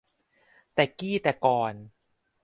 [0.73, 1.73] แต่กี้แต่ก่อน